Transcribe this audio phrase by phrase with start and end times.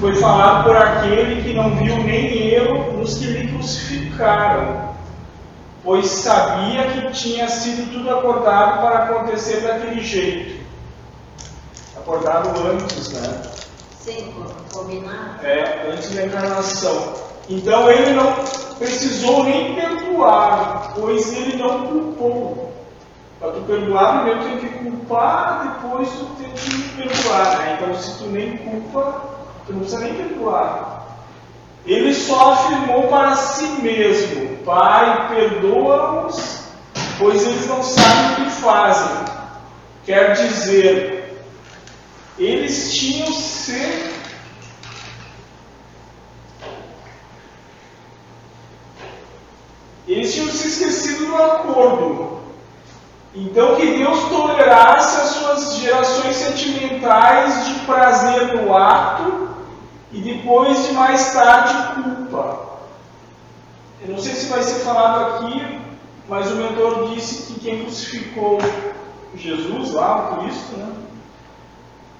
[0.00, 4.94] foi falado por aquele que não viu nem eu nos que lhe crucificaram,
[5.84, 10.64] pois sabia que tinha sido tudo acordado para acontecer daquele jeito.
[11.98, 13.42] Acordado antes, né?
[14.00, 14.34] Sim,
[14.72, 15.44] combinado.
[15.44, 17.12] É, antes da encarnação.
[17.46, 18.32] Então ele não
[18.78, 22.72] precisou nem perdoar, pois ele não culpou.
[23.38, 27.58] Para tu perdoar, primeiro tem que culpar, depois tu tem que perdoar.
[27.58, 27.78] Né?
[27.78, 31.00] Então se tu nem culpa, tu não precisa nem perdoar.
[31.86, 36.64] Ele só afirmou para si mesmo: Pai, perdoa-os,
[37.18, 39.24] pois eles não sabem o que fazem.
[40.04, 41.44] Quer dizer,
[42.38, 44.10] eles tinham se
[50.06, 52.40] eles tinham se esquecido do acordo.
[53.34, 59.49] Então que Deus tolerasse as suas gerações sentimentais de prazer no ato
[60.12, 62.70] e depois de mais tarde culpa.
[64.02, 65.80] Eu não sei se vai ser falado aqui,
[66.28, 68.58] mas o mentor disse que quem crucificou
[69.34, 70.92] Jesus lá, o Cristo, né?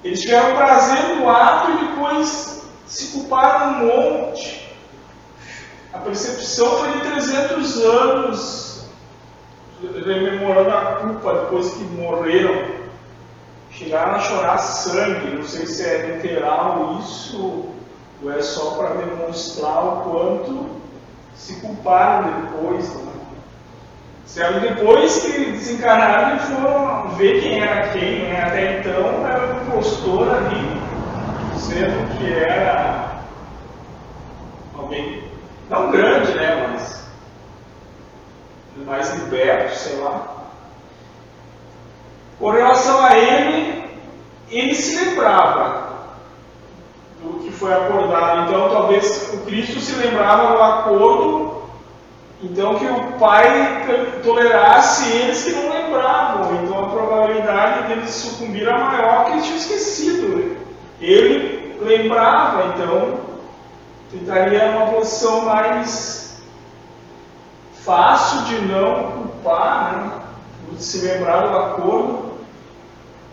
[0.04, 4.68] Eles tiveram prazer no ato e depois se culparam um monte.
[5.92, 8.84] A percepção foi de 300 anos,
[9.82, 12.79] rememorando a culpa depois que morreram.
[13.80, 17.64] Chegaram a chorar sangue, não sei se é literal isso,
[18.22, 20.66] ou é só para demonstrar o quanto
[21.34, 22.94] se culparam depois.
[22.94, 23.12] Né?
[24.26, 24.60] Certo?
[24.60, 28.24] Depois que desencarnaram, e foram ver quem era quem.
[28.24, 28.42] Né?
[28.42, 30.82] Até então era um impostor ali,
[31.56, 33.22] sendo que era
[34.76, 35.24] alguém,
[35.70, 36.68] não grande, né?
[36.70, 37.00] mas
[38.84, 40.36] mais liberto, sei lá.
[42.38, 43.69] Com relação a ele,
[44.50, 45.90] ele se lembrava
[47.22, 48.48] do que foi acordado.
[48.48, 51.62] Então, talvez o Cristo se lembrava do acordo,
[52.42, 53.86] então que o Pai
[54.22, 56.62] tolerasse eles que não lembravam.
[56.62, 60.56] Então, a probabilidade deles sucumbir era maior que eles tinham esquecido.
[61.00, 63.20] Ele lembrava, então,
[64.10, 66.42] tentaria uma posição mais
[67.84, 70.12] fácil de não culpar, né?
[70.72, 72.29] de se lembrar do acordo.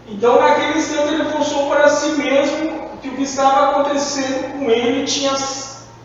[0.08, 5.06] Então, naquele instante, ele forçou para si mesmo que o que estava acontecendo com ele
[5.06, 5.34] tinha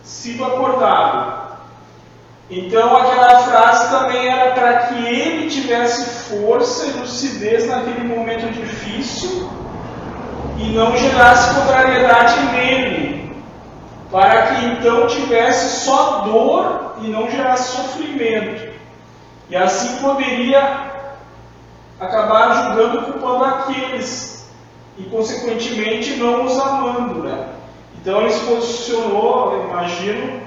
[0.03, 1.43] sido acordado.
[2.51, 9.49] Então, aquela frase também era para que ele tivesse força e lucidez naquele momento difícil
[10.59, 13.35] e não gerasse contrariedade nele,
[14.11, 18.71] para que então tivesse só dor e não gerasse sofrimento.
[19.49, 20.93] E assim poderia
[22.01, 24.51] acabar julgando e culpando aqueles
[24.99, 27.23] e, consequentemente, não os amando.
[27.23, 27.49] Né?
[28.01, 30.43] Então, ele se posicionou, imagino,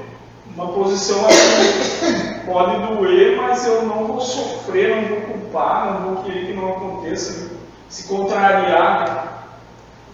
[0.55, 6.23] uma posição assim: pode doer, mas eu não vou sofrer, não vou culpar, não vou
[6.23, 7.51] querer que não aconteça,
[7.89, 9.05] se contrariar.
[9.05, 9.31] Né?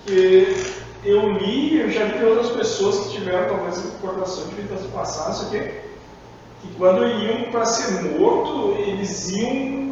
[0.03, 0.55] Porque
[1.03, 5.59] eu li, eu já vi outras pessoas que tiveram talvez recordação de vidas passadas, que,
[5.59, 9.90] que quando iam para ser morto, eles iam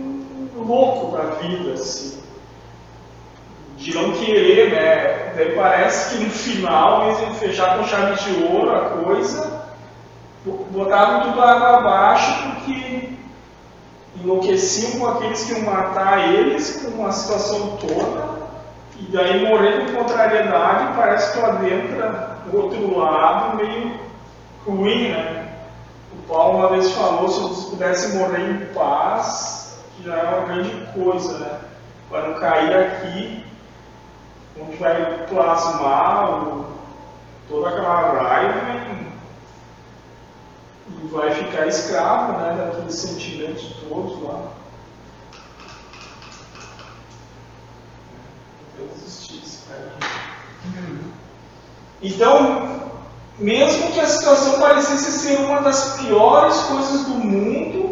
[0.70, 2.20] louco para a vida, assim
[3.80, 5.34] de não querer, né?
[5.36, 9.64] Daí parece que no final iam fechar com chave de ouro a coisa,
[10.70, 13.10] botavam tudo água abaixo porque
[14.22, 18.40] enlouqueciam com aqueles que iam matar eles com uma situação toda,
[19.00, 23.94] e daí morrendo de contrariedade parece que tu adentra do outro lado meio
[24.66, 25.48] ruim, né?
[26.12, 29.59] O Paulo uma vez falou, se eles pudessem morrer em paz,
[30.04, 31.60] já é uma grande coisa, né?
[32.10, 33.46] Para não cair aqui
[34.60, 36.66] onde vai plasmar o,
[37.48, 39.10] toda aquela raiva
[40.90, 44.52] e vai ficar escravo né, daqueles sentimentos todos lá.
[52.02, 52.80] Então,
[53.38, 57.89] mesmo que a situação parecesse ser uma das piores coisas do mundo,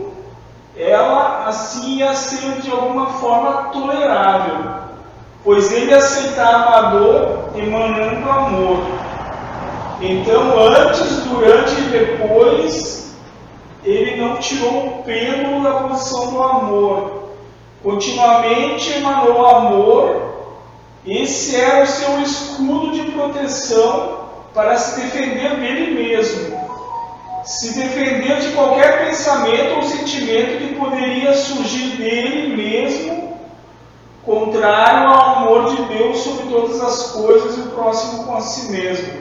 [0.77, 4.87] ela assim ia ser de alguma forma tolerável
[5.47, 8.83] pois ele aceitava a dor emanando amor.
[10.01, 13.15] Então, antes, durante e depois,
[13.81, 17.29] ele não tirou o pelo da posição do amor.
[17.81, 20.49] Continuamente emanou amor.
[21.05, 26.56] Esse era o seu escudo de proteção para se defender dele mesmo.
[27.47, 33.37] Se defender de qualquer pensamento ou sentimento que poderia surgir dele mesmo
[34.25, 38.69] contrário ao amor de Deus sobre todas as coisas e o próximo com a si
[38.69, 39.13] mesmo.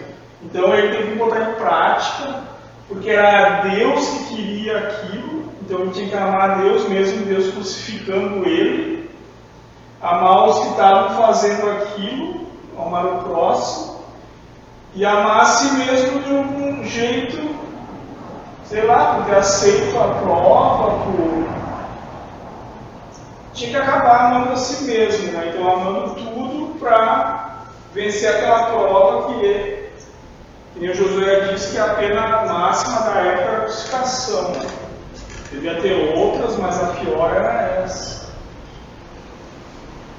[0.43, 2.43] Então ele teve que botar em prática,
[2.88, 8.44] porque era Deus que queria aquilo, então ele tinha que amar Deus, mesmo Deus crucificando
[8.44, 9.08] ele,
[10.02, 12.46] amar os que estavam fazendo aquilo,
[12.76, 14.00] amar o próximo,
[14.96, 17.56] e amar a si mesmo de um jeito,
[18.69, 21.47] sei lá, por ter aceito a prova, por.
[23.53, 25.53] Tinha que acabar amando a si mesmo, né?
[25.53, 27.57] Então amando tudo para
[27.95, 29.77] vencer aquela prova que é
[30.79, 34.53] e o Josué disse que a pena máxima da época era a crucificação.
[35.51, 38.27] Devia ter outras, mas a pior era essa.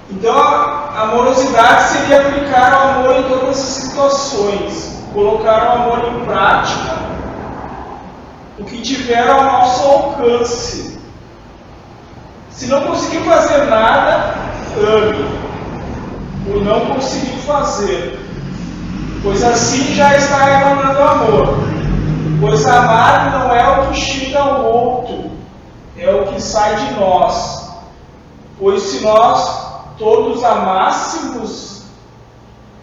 [0.10, 6.26] Então a amorosidade seria aplicar o amor em todas as situações, colocar o amor em
[6.26, 6.96] prática,
[8.59, 11.00] o que tiver ao nosso alcance.
[12.51, 14.36] Se não conseguir fazer nada,
[14.77, 15.38] ame.
[16.48, 18.27] O não conseguir fazer
[19.27, 21.57] pois assim já está emanando amor.
[22.39, 25.31] Pois amar não é o que chega ao outro,
[25.98, 27.74] é o que sai de nós.
[28.57, 31.83] Pois se nós todos amássemos,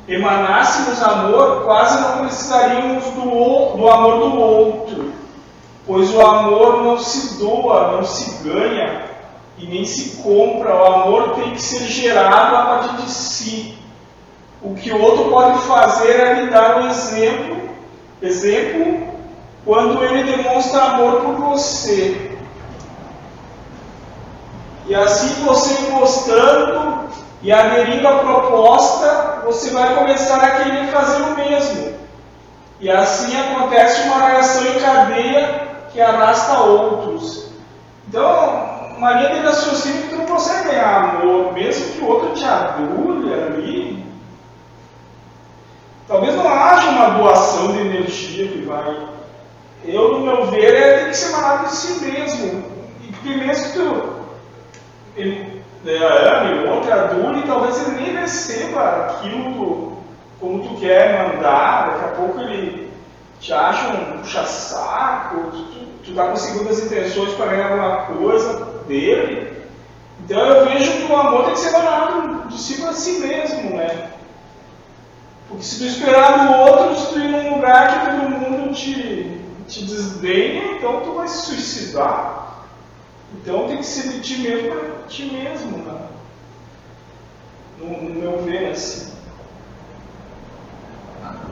[0.06, 5.12] emanássemos amor, quase não precisaríamos do, do amor do outro.
[5.87, 9.03] Pois o amor não se doa, não se ganha
[9.59, 10.75] e nem se compra.
[10.75, 13.85] O amor tem que ser gerado a partir de si
[14.65, 17.69] o que o outro pode fazer é lhe dar um exemplo,
[18.23, 19.13] exemplo
[19.63, 22.33] quando ele demonstra amor por você.
[24.87, 27.11] E assim você gostando
[27.43, 31.95] e aderindo à proposta, você vai começar a querer fazer o mesmo.
[32.81, 37.49] E assim acontece uma reação em cadeia que arrasta outros.
[38.06, 42.35] Então, uma linha de raciocínio que tu não consegue ganhar amor, mesmo que o outro
[42.35, 44.05] te adule ali,
[46.06, 49.08] Talvez não haja uma doação de energia que vai.
[49.85, 52.62] Eu, no meu ver, é, tem que ser manado de si mesmo.
[53.02, 54.14] E porque mesmo que tu
[55.17, 59.94] ele, né, ame, o outro adule, talvez ele nem receba aquilo
[60.41, 62.93] como tu quer mandar, daqui a pouco ele
[63.41, 69.53] te acha um puxa-saco, tu, tu tá com segundas intenções para ganhar alguma coisa dele.
[70.21, 73.77] Então eu vejo que o amor tem que ser manado de si para si mesmo,
[73.77, 74.11] né?
[75.49, 79.41] Porque se tu esperar no outro, se tu ir num lugar que todo mundo te,
[79.69, 82.65] te desdenha, então tu vai se suicidar.
[83.35, 85.95] Então tem que ser de ti mesmo para ti mesmo, né?
[87.85, 89.12] no, no meu ver, assim.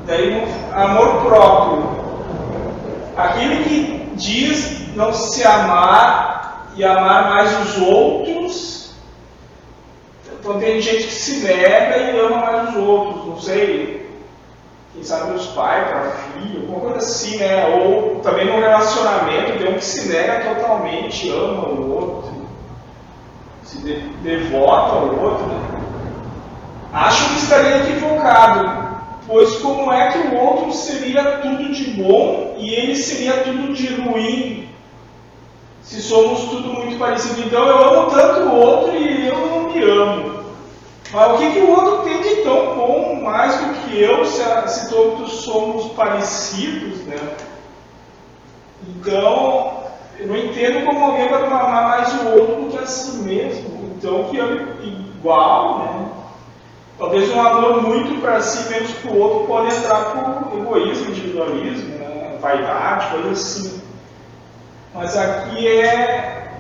[0.06, 2.02] Daí, amor próprio.
[3.16, 8.72] Aquele que diz não se amar e amar mais os outros
[10.42, 14.10] então tem gente que se nega e ama mais os outros, não sei,
[14.92, 17.64] quem sabe os pais para filho, alguma coisa assim, né?
[17.68, 22.32] Ou também no relacionamento tem um que se nega totalmente, ama o outro,
[23.62, 25.60] se de, devota ao outro, né?
[26.92, 28.81] Acho que estaria equivocado,
[29.26, 33.94] pois como é que o outro seria tudo de bom e ele seria tudo de
[33.94, 34.68] ruim?
[35.82, 39.82] Se somos tudo muito parecido, então eu amo tanto o outro e eu não me
[39.82, 40.42] amo.
[41.12, 44.42] Mas o que, que o outro tem de tão bom mais do que eu, se,
[44.68, 47.36] se todos somos parecidos, né?
[48.88, 49.82] Então,
[50.18, 53.94] eu não entendo como alguém vai amar mais o outro do que a si mesmo.
[53.96, 54.44] Então, que é
[54.82, 56.21] igual, né?
[56.98, 61.98] Talvez um amor muito para si, menos para o outro, pode entrar por egoísmo, individualismo,
[61.98, 62.38] né?
[62.40, 63.82] vaidade, coisa assim.
[64.94, 66.52] Mas aqui é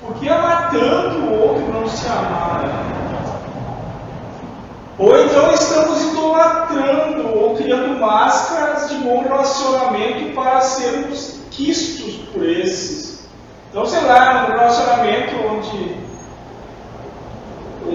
[0.00, 2.62] por que amar tanto o outro não se amar?
[2.62, 2.94] Né?
[4.96, 13.26] Ou então estamos idolatrando ou criando máscaras de bom relacionamento para sermos quistos por esses.
[13.70, 16.03] Então, sei lá, um relacionamento onde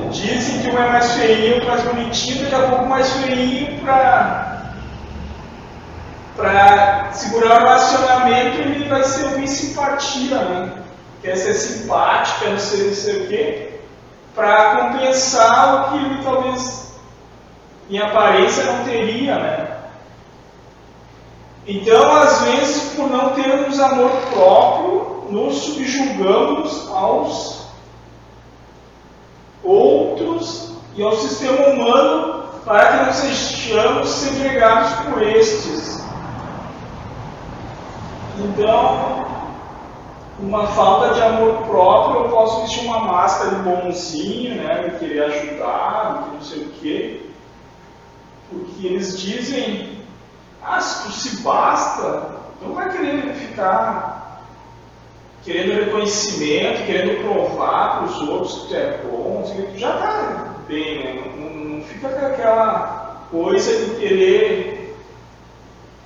[0.10, 4.46] dizem que um é mais feinho, mais bonitinho, daqui a pouco mais feinho para
[6.36, 10.72] para segurar o relacionamento ele vai ser uma simpatia, né?
[11.22, 13.72] Quer ser simpática, não sei, não sei o quê,
[14.34, 16.94] para compensar o que ele talvez
[17.90, 19.68] em aparência não teria, né?
[21.68, 27.69] Então, às vezes, por não termos amor próprio, nos subjugamos aos
[29.64, 36.04] outros e ao sistema humano para que não sejamos segregados por estes.
[38.38, 39.26] Então,
[40.40, 45.24] uma falta de amor próprio, eu posso vestir uma máscara de bonzinho, né, de querer
[45.24, 47.30] ajudar, de não sei o quê,
[48.50, 50.00] porque eles dizem,
[50.62, 54.19] Ah, se tu se basta, não vai querer ficar
[55.44, 61.04] querendo reconhecimento, querendo provar para os outros que tu é bom, tu já está bem,
[61.04, 61.34] né?
[61.38, 64.98] não, não fica com aquela coisa de querer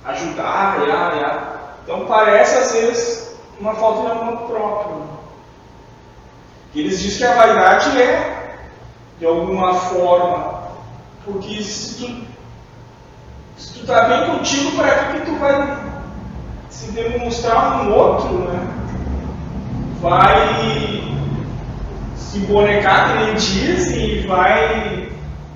[0.04, 1.54] ajudar, ya, ya.
[1.82, 4.96] Então parece às vezes uma falta de amor próprio.
[4.96, 5.06] Né?
[6.74, 8.56] Eles dizem que a vaidade é,
[9.18, 10.64] de alguma forma,
[11.24, 12.24] porque se tu,
[13.56, 15.78] se tu tá bem contigo, para que tu vai
[16.68, 18.73] se demonstrar um outro, né?
[20.04, 21.02] Vai
[22.14, 25.08] se bonecar dizem e vai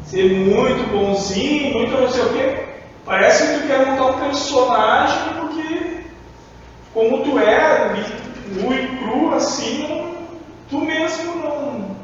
[0.07, 2.65] ser muito bonzinho, muito não sei o quê.
[3.05, 6.01] Parece que tu quer montar um personagem porque
[6.95, 7.95] como tu é,
[8.55, 10.15] nu e cru assim,
[10.71, 11.97] tu mesmo não,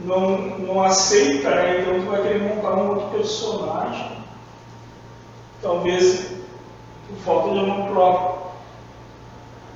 [0.00, 1.80] não, não aceita, né?
[1.80, 4.10] então tu vai querer montar um outro personagem.
[5.62, 6.26] Talvez
[7.06, 8.35] por falta de amor próprio.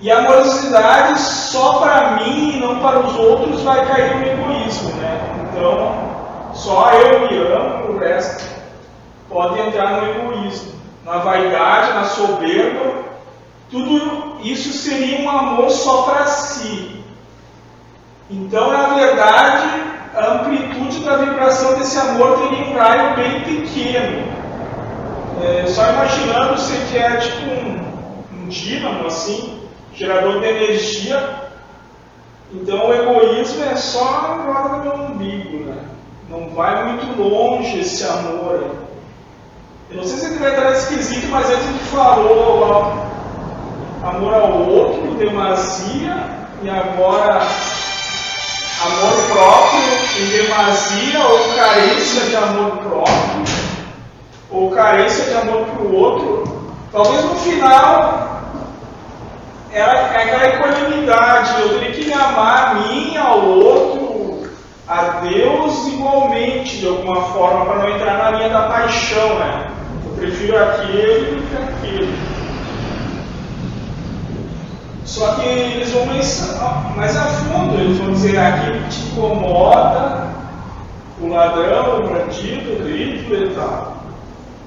[0.02, 4.94] E a amorosidade só para mim e não para os outros vai cair no egoísmo,
[4.94, 5.20] né?
[5.50, 6.10] Então,
[6.54, 8.42] só eu me amo, o resto
[9.28, 10.72] pode entrar no egoísmo,
[11.04, 13.10] na vaidade, na soberba.
[13.70, 17.04] Tudo isso seria um amor só para si.
[18.30, 19.68] Então, na verdade,
[20.16, 24.30] a amplitude da vibração desse amor teria um raio bem pequeno.
[25.42, 29.59] É, só imaginando se que é tipo um, um dínamo, assim,
[30.00, 31.50] gerador de energia.
[32.54, 35.76] Então, o egoísmo é só agora no meu umbigo, né?
[36.30, 38.76] Não vai muito longe esse amor.
[39.90, 44.52] Eu não sei se ele vai estar esquisito, mas antes gente falou ó, amor ao
[44.62, 46.16] outro, demasia,
[46.62, 47.40] e agora
[48.82, 49.80] amor próprio
[50.18, 53.44] em demasia ou carência de amor próprio,
[54.50, 58.39] ou carência de amor para o outro, talvez no final
[59.72, 64.50] é, aquela equanimidade, eu teria que amar a mim, ao outro,
[64.88, 69.70] a Deus igualmente, de alguma forma, para não entrar na linha da paixão, né?
[70.04, 72.18] Eu prefiro aquele do que aquele.
[75.04, 76.58] Só que eles vão mais,
[76.96, 80.28] mais a fundo, eles vão dizer aquilo que te incomoda,
[81.20, 83.96] o ladrão, o bandido, o grito e tal.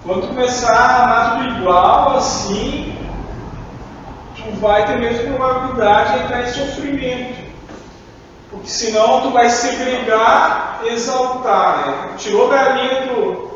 [0.05, 2.92] Quando começar a amar tudo igual, assim,
[4.43, 7.43] tu vai ter mesmo probabilidade de entrar em sofrimento.
[8.49, 12.09] Porque senão tu vai segregar, exaltar, né?
[12.17, 13.53] Tirou da linha do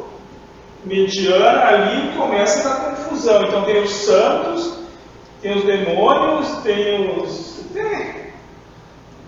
[0.83, 3.43] mediana ali começa a dar confusão.
[3.43, 4.77] Então tem os santos
[5.41, 7.63] tem os demônios, tem os.
[7.73, 8.27] Tem.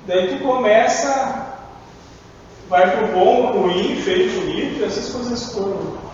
[0.07, 1.55] Daí tu começa,
[2.67, 6.08] vai pro bom, ruim, feio, bonito, essas coisas todas.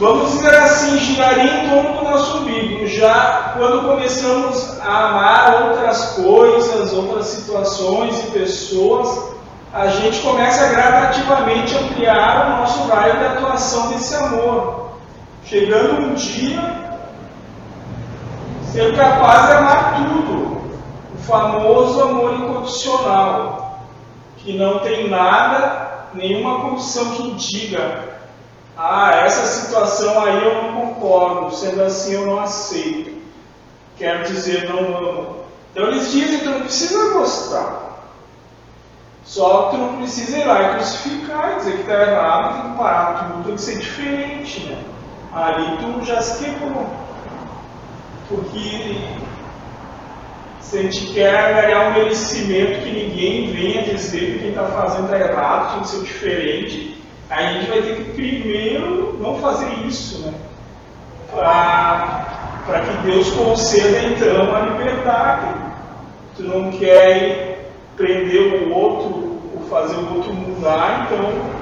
[0.00, 2.86] Vamos dizer assim, giraria em torno do nosso umbigo.
[2.86, 9.34] Já quando começamos a amar outras coisas, outras situações e pessoas,
[9.74, 14.92] a gente começa a gradativamente ampliar o nosso raio de atuação desse amor.
[15.44, 16.80] Chegando um dia
[18.72, 20.62] ser capaz de amar tudo,
[21.14, 23.82] o famoso amor incondicional,
[24.38, 28.19] que não tem nada, nenhuma condição que diga,
[28.82, 33.20] ah, essa situação aí eu não concordo, sendo assim eu não aceito.
[33.98, 35.36] Quero dizer, não amo.
[35.72, 37.90] Então eles dizem que tu não precisa gostar.
[39.24, 42.78] Só que tu não precisa ir lá e crucificar, dizer que está errado, tem que
[42.78, 44.82] parar tudo, tem que ser diferente, né?
[45.32, 46.86] Ali tu já se quebrou
[48.30, 48.96] porque
[50.60, 55.06] se a gente quer ganhar um merecimento que ninguém venha dizer que quem está fazendo
[55.06, 56.99] está errado, tem que ser diferente,
[57.30, 60.34] aí a gente vai ter que primeiro não fazer isso, né?
[61.30, 65.54] Para que Deus conceda então a liberdade.
[66.36, 71.60] Tu não quer prender o outro ou fazer o outro mudar, então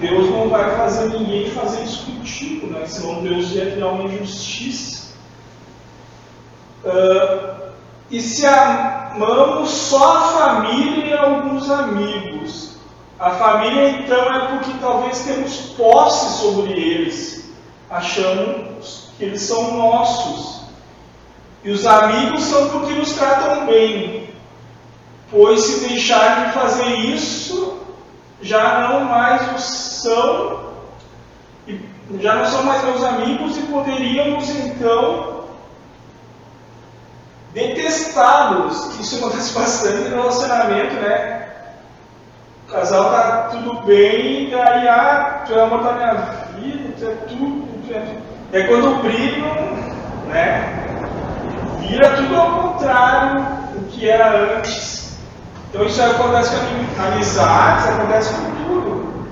[0.00, 2.84] Deus não vai fazer ninguém fazer isso contigo, né?
[2.86, 5.12] Senão Deus ia criar uma injustiça.
[6.84, 7.72] Uh,
[8.10, 12.31] e se amamos só a família e alguns amigos.
[13.22, 17.52] A família, então, é porque talvez temos posse sobre eles,
[17.88, 20.62] achamos que eles são nossos.
[21.62, 24.28] E os amigos são porque nos tratam bem,
[25.30, 27.78] pois se deixarem de fazer isso,
[28.40, 29.62] já não mais os
[30.02, 30.72] são,
[32.18, 35.44] já não são mais meus amigos e poderíamos então
[37.54, 38.98] detestá-los.
[38.98, 41.41] Isso acontece bastante no relacionamento, né?
[42.72, 46.14] O casal tá tudo bem, e aí ah, tu é amor da minha
[46.56, 48.60] vida, tu é tudo, tu é...
[48.60, 49.44] É quando brilho,
[50.28, 50.88] né,
[51.80, 53.42] vira tudo ao contrário
[53.74, 55.18] do que era antes.
[55.68, 59.26] Então isso acontece com amizades, acontece com tudo.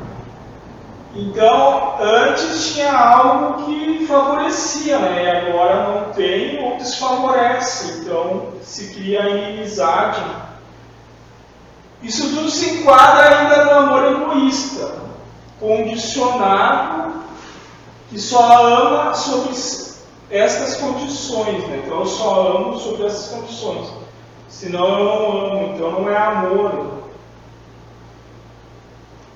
[1.14, 5.24] Então, antes tinha algo que favorecia, né?
[5.24, 8.00] E agora não tem ou desfavorece.
[8.00, 10.20] Então, se cria inimizade.
[12.02, 14.94] Isso tudo se enquadra ainda no amor egoísta,
[15.58, 17.12] condicionado,
[18.08, 19.54] que só ama sobre
[20.30, 21.62] estas condições.
[21.68, 21.82] Né?
[21.84, 23.88] Então, eu só amo sobre essas condições.
[24.48, 25.74] Senão, eu não amo.
[25.74, 27.00] Então, não é amor.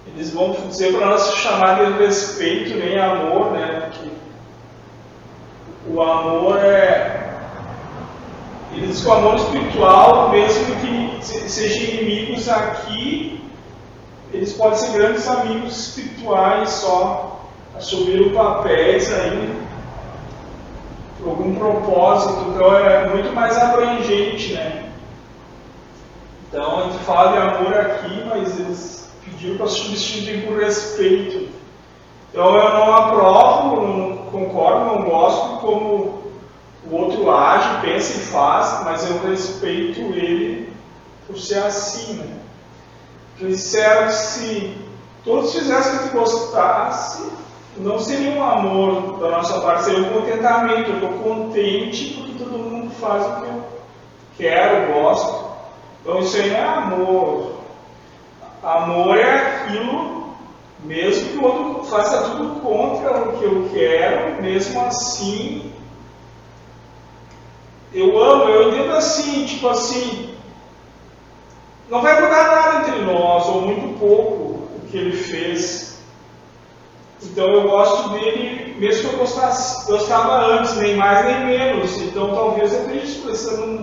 [0.06, 3.90] Eles vão dizer para nós chamar de respeito nem amor, né?
[3.90, 4.10] Porque
[5.88, 7.23] o amor é.
[8.76, 13.40] Eles dizem que o amor espiritual, mesmo que sejam inimigos aqui,
[14.32, 17.40] eles podem ser grandes amigos espirituais só
[17.76, 19.64] assumiram papéis aí
[21.18, 24.90] por algum propósito, então é muito mais abrangente, né?
[26.48, 31.48] Então a gente fala de amor aqui, mas eles pediu para substituir por respeito.
[32.30, 36.23] Então eu não aprovo, não concordo, não gosto como
[36.90, 40.72] o outro age, pensa e faz, mas eu respeito ele
[41.26, 42.14] por ser assim.
[42.14, 42.36] Né?
[43.38, 44.76] Disseram que se
[45.24, 47.26] todos fizessem o que gostasse,
[47.78, 50.90] não seria um amor da nossa parte, seria um contentamento.
[50.90, 53.64] Eu estou contente porque todo mundo faz o que eu
[54.36, 55.44] quero, gosto.
[56.00, 57.54] Então isso aí não é amor.
[58.62, 60.34] Amor é aquilo,
[60.84, 65.72] mesmo que o outro faça tudo contra o que eu quero, mesmo assim,
[67.94, 70.34] eu amo, eu entendo assim, tipo assim,
[71.88, 74.42] não vai mudar nada entre nós, ou muito pouco,
[74.76, 75.98] o que ele fez.
[77.22, 81.96] Então eu gosto dele, mesmo que eu gostasse, gostava antes, nem mais nem menos.
[82.02, 83.82] Então talvez eu esteja expressando um,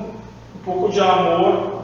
[0.55, 1.81] um pouco de amor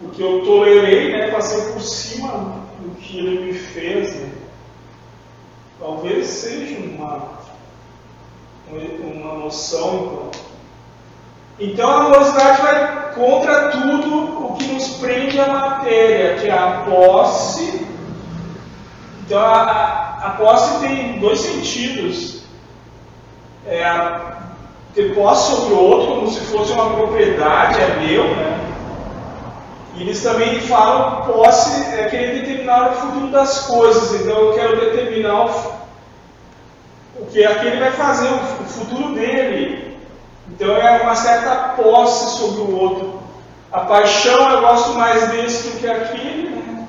[0.00, 4.14] porque eu tolerei, né, passei por cima do que ele me fez.
[4.14, 4.30] Né?
[5.80, 7.40] Talvez seja uma,
[8.70, 10.30] uma noção.
[10.30, 10.47] Então.
[11.60, 16.84] Então a amorosidade vai contra tudo o que nos prende à matéria, que é a
[16.88, 17.86] posse.
[19.24, 22.42] Então a, a posse tem dois sentidos.
[23.66, 24.38] É a,
[24.94, 28.58] ter posse sobre o outro como se fosse uma propriedade, é meu, né?
[29.96, 34.20] E eles também falam posse é querer determinar o futuro das coisas.
[34.20, 35.72] Então eu quero determinar o,
[37.20, 39.87] o que aquele vai fazer, o futuro dele.
[40.50, 43.20] Então é uma certa posse sobre o outro.
[43.70, 46.48] A paixão eu gosto mais desse do que aquele.
[46.50, 46.86] Né?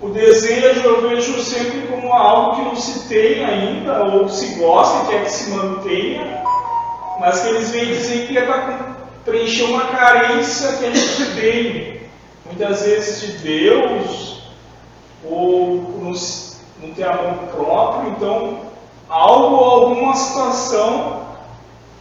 [0.00, 5.10] O desejo eu vejo sempre como algo que não se tem ainda, ou se gosta,
[5.10, 6.44] quer que se mantenha,
[7.18, 12.02] mas que eles vêm dizer que é para preencher uma carência que a gente tem,
[12.46, 14.42] muitas vezes de Deus,
[15.24, 15.98] ou
[16.80, 18.60] não ter amor próprio, então
[19.08, 21.27] algo alguma situação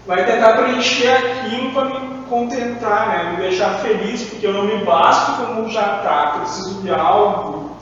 [0.07, 3.31] vai tentar preencher aquilo para me contentar, né?
[3.31, 7.75] me deixar feliz, porque eu não me basto como já está, preciso de algo.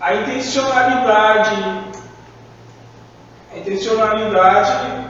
[0.00, 1.84] A intencionalidade,
[3.52, 5.06] a intencionalidade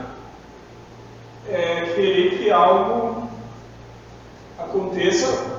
[1.49, 3.27] é, querer que algo
[4.59, 5.57] aconteça.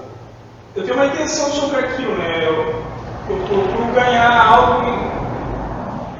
[0.76, 2.46] Eu tenho uma intenção sobre aquilo, né?
[2.46, 2.84] Eu,
[3.28, 5.17] eu procuro ganhar algo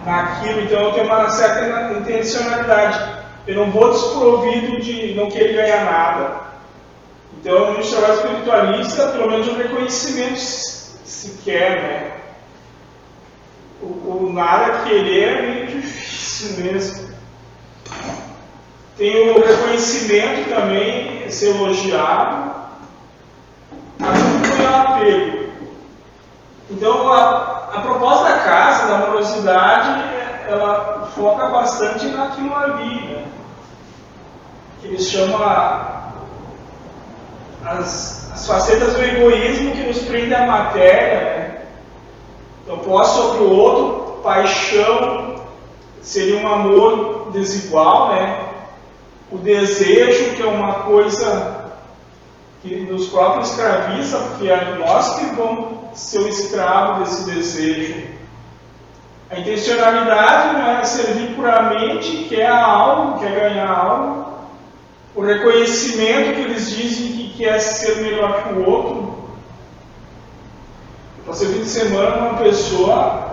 [0.08, 3.18] naquilo, então eu tenho uma certa intencionalidade.
[3.46, 6.48] Eu não vou desprovido de não querer ganhar nada.
[7.38, 12.12] Então, no trabalho espiritualista, pelo menos o reconhecimento se quer, né?
[13.82, 17.08] O, o nada querer é meio difícil mesmo.
[18.96, 22.50] Tem o reconhecimento também, ser elogiado,
[24.00, 25.48] assim como o apego.
[26.70, 30.04] Então, a proposta da casa, da amorosidade,
[30.48, 33.24] ela foca bastante naquilo ali, né?
[34.80, 36.12] que eles chamam a,
[37.64, 41.20] as, as facetas do egoísmo que nos prende à matéria.
[41.20, 41.58] Né?
[42.64, 45.36] Então, posso sobre o outro, paixão
[46.00, 48.48] seria um amor desigual, né?
[49.30, 51.57] o desejo, que é uma coisa
[52.62, 58.18] que nos próprios escraviza, porque é nós que vamos ser o escravo desse desejo.
[59.30, 64.28] A intencionalidade não é servir puramente, quer algo, quer ganhar algo.
[65.14, 69.18] O reconhecimento que eles dizem que quer ser melhor que o outro.
[71.26, 73.28] Passei o fim de semana uma pessoa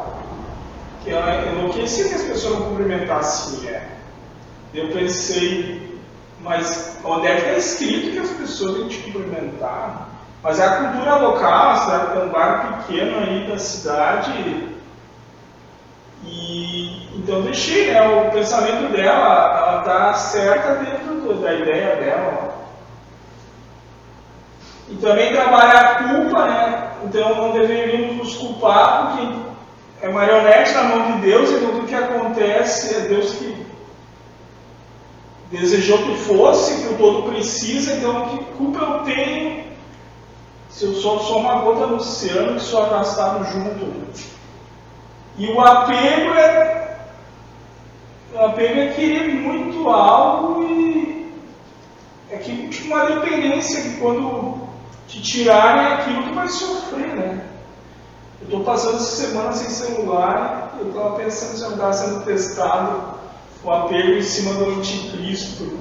[1.04, 1.20] que eu
[1.54, 3.88] enlouquecia que as pessoas não cumprimentassem é.
[4.74, 5.85] Eu pensei,
[6.46, 10.10] mas onde é que está escrito que as pessoas têm que cumprimentar?
[10.44, 14.70] Mas é a cultura local, a cidade tem um bar pequeno aí da cidade.
[16.24, 18.28] E então deixei, né?
[18.28, 22.54] O pensamento dela, ela está certa dentro da ideia dela.
[24.88, 26.92] E também trabalha a culpa, né?
[27.06, 29.36] Então não deveríamos nos culpar porque
[30.04, 33.66] é marionete na mão de Deus, então tudo que acontece é Deus que
[35.52, 39.66] desejou que fosse, que o todo precisa, então que culpa eu tenho
[40.76, 43.96] se eu sou só uma gota no oceano que sou arrastado junto?
[45.38, 46.98] E o apego é.
[48.34, 51.34] O apego é querer muito algo e.
[52.30, 54.68] É que tipo uma dependência que quando
[55.08, 57.46] te tirarem é aquilo que vai sofrer, né?
[58.42, 63.15] Eu estou passando essa semana sem celular, eu estava pensando se eu sendo testado
[63.66, 65.78] o apego em cima do anticristo.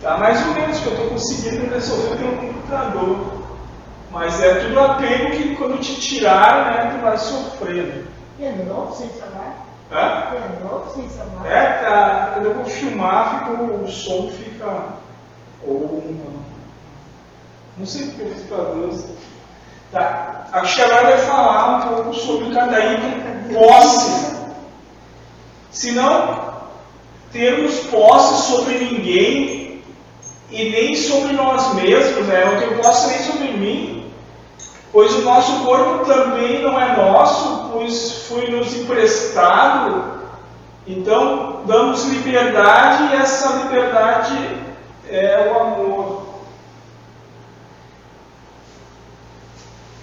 [0.00, 3.46] Tá mais ou menos que eu estou conseguindo resolver pelo computador.
[4.10, 8.06] Mas é tudo apego que quando te tirar, né, tu vai sofrer.
[8.38, 9.66] E é novo sem celular?
[9.92, 10.34] Hã?
[10.34, 11.46] É novo sem celular?
[11.46, 12.30] É, tá.
[12.34, 14.66] Quando eu vou filmar, fica, o som fica.
[15.66, 16.46] Ou não.
[17.78, 19.14] Não sei porque fica doce.
[19.92, 20.46] Tá.
[20.52, 24.25] A Xelá vai falar um pouco sobre cada item posse.
[25.76, 26.54] Se não
[27.30, 29.82] termos posse sobre ninguém
[30.50, 32.44] e nem sobre nós mesmos, né?
[32.44, 34.10] eu não tenho posse nem sobre mim,
[34.90, 40.14] pois o nosso corpo também não é nosso, pois foi nos emprestado.
[40.86, 44.34] Então, damos liberdade e essa liberdade
[45.10, 46.22] é o amor.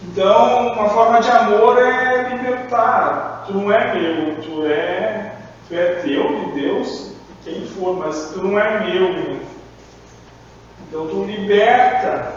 [0.04, 3.46] Então, uma forma de amor é libertar.
[3.48, 5.34] Tu não é meu, tu é,
[5.68, 7.12] tu é teu, de Deus,
[7.44, 9.40] quem for, mas tu não é meu.
[10.88, 12.34] Então, tu liberta.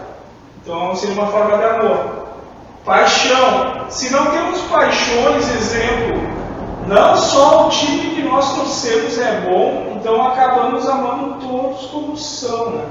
[0.62, 2.26] Então, seria uma forma de amor.
[2.84, 3.90] Paixão.
[3.90, 6.36] Se não temos paixões, exemplo,
[6.86, 12.70] não só o time que nós torcemos é bom, então acabamos amando todos como são.
[12.70, 12.86] Né?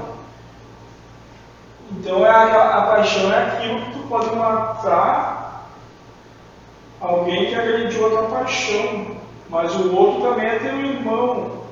[1.92, 5.66] Então é a, a, paixão é aquilo que tu pode matar
[7.00, 9.15] alguém que agrediu a tua paixão,
[9.48, 11.66] mas o outro também é teu irmão.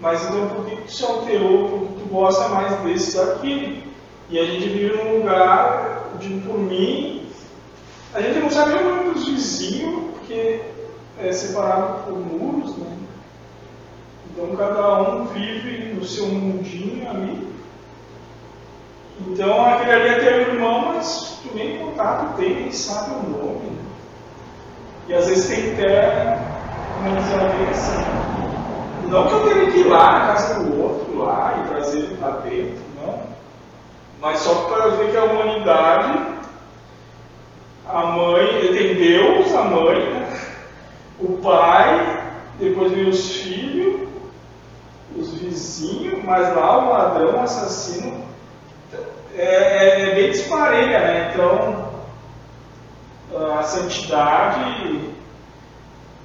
[0.00, 1.68] Mas então por que tu se alterou?
[1.68, 3.84] Porque tu gosta mais desse daquele.
[4.28, 7.26] E a gente vive num lugar de por mim.
[8.14, 10.60] A gente não sabe o nome dos vizinhos, porque
[11.18, 12.96] é separado por muros, né?
[14.30, 17.48] Então cada um vive no seu mundinho ali.
[19.28, 23.78] Então aquele ali é teu irmão, mas tu nem contato tem, nem sabe o nome.
[25.08, 25.74] E às vezes tem
[27.00, 28.04] terra uma desavença.
[29.08, 32.16] Não que eu tenha que ir lá na casa do outro lá e trazer ele
[32.16, 33.22] para dentro, não.
[34.20, 36.18] Mas só para ver que a humanidade,
[37.88, 40.40] a mãe, tem Deus, a mãe, né?
[41.18, 42.22] o pai,
[42.58, 44.08] depois vem os filhos,
[45.16, 48.22] os vizinhos, mas lá o ladrão, o assassino,
[49.36, 51.32] é, é, é bem disparelha, né?
[51.32, 51.90] Então,
[53.58, 55.10] a santidade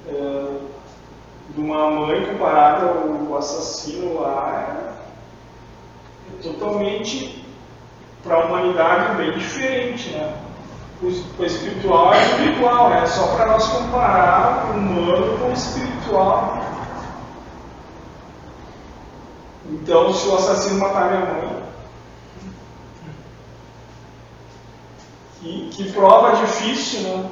[0.08, 0.65] é,
[1.56, 4.92] de uma mãe comparada ao assassino lá
[6.28, 7.42] é, totalmente
[8.22, 10.36] para a humanidade bem diferente, né?
[11.02, 13.06] O, espiritual é espiritual, é né?
[13.06, 16.58] só para nós comparar o humano com o espiritual.
[19.70, 21.62] Então, se o assassino matar minha mãe,
[25.40, 27.30] que, que prova difícil, né?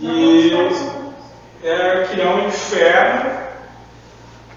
[0.00, 0.93] De
[1.64, 3.30] é, criar um inferno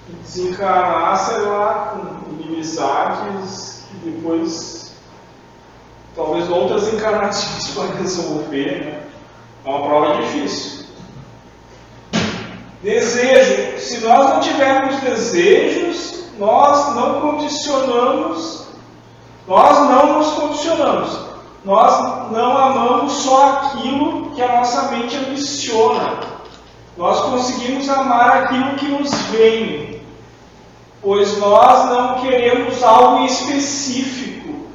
[0.10, 4.94] e desencarnar, sei lá, com inimizades que depois
[6.16, 9.04] talvez outras encarnações para resolver, né?
[9.66, 10.86] É uma prova difícil.
[12.84, 13.80] Desejo.
[13.80, 18.68] Se nós não tivermos desejos, nós não condicionamos,
[19.48, 21.28] nós não nos condicionamos
[21.68, 26.37] nós não amamos só aquilo que a nossa mente ambiciona.
[26.98, 30.02] Nós conseguimos amar aquilo que nos vem,
[31.02, 34.68] pois nós não queremos algo específico.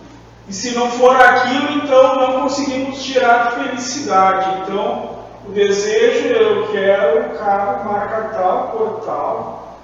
[0.49, 4.63] E se não for aquilo, então não conseguimos tirar felicidade.
[4.63, 9.79] Então, o desejo, eu quero o carro marca tal, cor tal.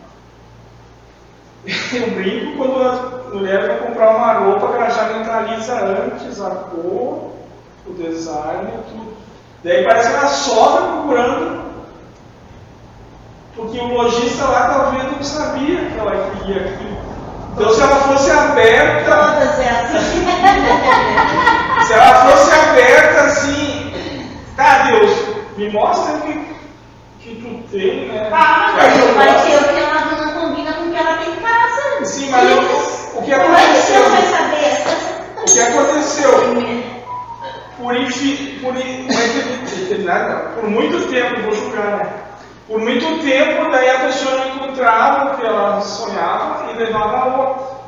[1.92, 6.50] Eu brinco quando a mulher vai comprar uma roupa que ela já mentaliza antes a
[6.50, 7.32] cor,
[7.86, 9.16] o design, tudo.
[9.64, 11.67] Daí parece que ela sofre procurando,
[13.58, 16.96] porque o lojista lá talvez não sabia que ela queria aquilo.
[17.54, 19.10] Então se ela fosse aberta.
[19.10, 20.02] Todas essas.
[21.86, 25.10] se ela fosse aberta assim, tá Deus,
[25.56, 26.32] me mostra o que,
[27.20, 28.28] que tu tem, né?
[28.32, 31.16] Ah, Aí eu mas vai ser o que ela não combina com o que ela
[31.18, 32.04] tem em casa.
[32.04, 34.02] Sim, mas eu- o que Como é que aconteceu?
[34.08, 34.84] vai saber?
[35.36, 36.30] O que aconteceu?
[37.78, 40.40] Por, infi, por, in- não que- eternidade, não.
[40.60, 42.06] por muito tempo, vou julgar, né?
[42.68, 47.36] Por muito tempo, daí a pessoa não encontrava o que ela sonhava e levava a
[47.38, 47.78] outra.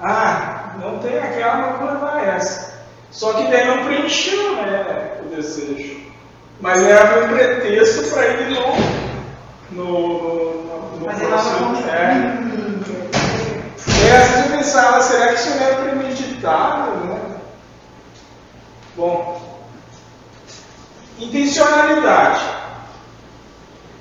[0.00, 2.80] Ah, não tem aquela, vou levar essa.
[3.12, 6.00] Só que daí não preencheu né, o desejo.
[6.60, 8.64] Mas era um pretexto para ir no,
[9.70, 11.88] no, no, no, no não processo.
[11.88, 12.50] É.
[13.86, 17.20] E às vezes eu pensava, será que isso não é premeditado, né?
[18.96, 19.40] Bom,
[21.20, 22.40] intencionalidade.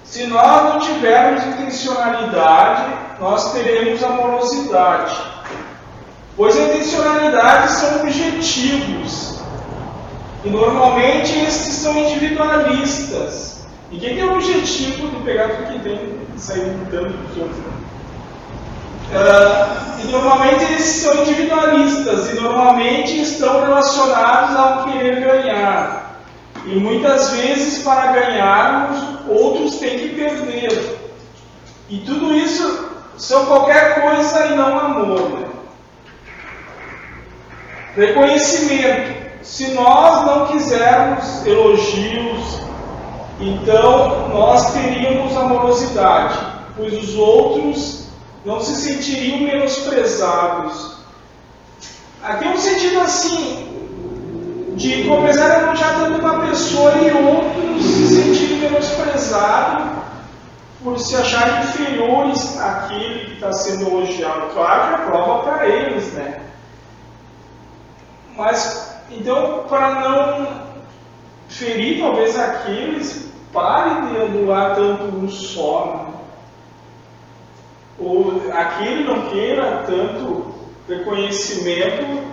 [0.09, 2.83] Se nós não tivermos intencionalidade,
[3.19, 5.15] nós teremos amorosidade.
[6.35, 9.39] Pois a intencionalidade são objetivos.
[10.43, 13.67] E normalmente esses são individualistas.
[13.91, 17.57] E quem tem o objetivo de pegar tudo que tem e sair lutando dos outros?
[17.59, 17.73] né?
[19.13, 26.08] Ah, e normalmente eles são individualistas e normalmente estão relacionados ao querer ganhar.
[26.65, 30.97] E muitas vezes, para ganharmos, outros têm que perder.
[31.89, 35.29] E tudo isso são qualquer coisa e não amor.
[35.29, 35.47] Né?
[37.95, 39.19] Reconhecimento.
[39.41, 42.59] Se nós não quisermos elogios,
[43.39, 46.37] então nós teríamos amorosidade,
[46.75, 48.09] pois os outros
[48.45, 50.97] não se sentiriam menosprezados.
[52.21, 53.68] Aqui é um sentido assim,
[54.75, 59.99] de começar a elogiar tanto uma pessoa e outros se sentirem menosprezados
[60.84, 64.53] por se acharem inferiores àquele que está sendo elogiado.
[64.53, 66.41] Claro que é prova para eles, né?
[68.38, 70.47] Mas, então, para não
[71.49, 76.05] ferir talvez aqueles, pare de anular tanto um só.
[76.08, 76.13] Né?
[77.99, 80.53] Ou aquele não queira tanto
[80.88, 82.23] reconhecimento